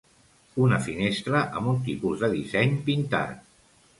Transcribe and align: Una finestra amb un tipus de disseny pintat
Una 0.67 0.79
finestra 0.85 1.41
amb 1.59 1.69
un 1.73 1.77
tipus 1.89 2.23
de 2.25 2.31
disseny 2.33 2.75
pintat 2.89 3.47